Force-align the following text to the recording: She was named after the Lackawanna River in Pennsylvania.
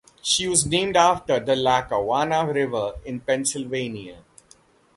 She 0.23 0.47
was 0.47 0.65
named 0.65 0.97
after 0.97 1.39
the 1.39 1.55
Lackawanna 1.55 2.51
River 2.51 2.93
in 3.05 3.19
Pennsylvania. 3.19 4.23